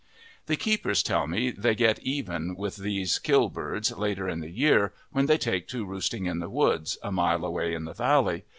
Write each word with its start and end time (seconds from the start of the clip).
The 0.47 0.55
keepers 0.55 1.03
tell 1.03 1.27
me 1.27 1.51
they 1.51 1.75
get 1.75 1.99
even 1.99 2.55
with 2.55 2.77
these 2.77 3.19
kill 3.19 3.49
birds 3.49 3.91
later 3.95 4.27
in 4.27 4.39
the 4.39 4.49
year, 4.49 4.93
when 5.11 5.27
they 5.27 5.37
take 5.37 5.67
to 5.67 5.85
roosting 5.85 6.25
in 6.25 6.39
the 6.39 6.49
woods, 6.49 6.97
a 7.03 7.11
mile 7.11 7.45
away 7.45 7.75
in 7.75 7.85
the 7.85 7.93
valley. 7.93 8.45